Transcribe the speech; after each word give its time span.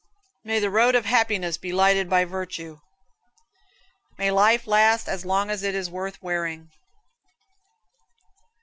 May 0.43 0.57
the 0.59 0.71
road 0.71 0.95
of 0.95 1.05
happiness 1.05 1.57
be 1.59 1.71
lighted 1.71 2.09
by 2.09 2.25
virtue. 2.25 2.79
May 4.17 4.31
life 4.31 4.65
last 4.65 5.07
as 5.07 5.25
long 5.27 5.51
as 5.51 5.61
it 5.61 5.75
is 5.75 5.91
worth 5.91 6.19
wearing. 6.23 6.71